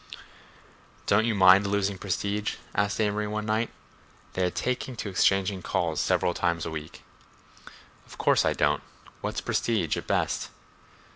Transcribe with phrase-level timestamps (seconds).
[1.05, 3.69] "Don't you mind losing prestige?" asked Amory one night.
[4.33, 7.03] They had taken to exchanging calls several times a week.
[8.07, 8.81] "Of course I don't.
[9.21, 10.49] What's prestige, at best?"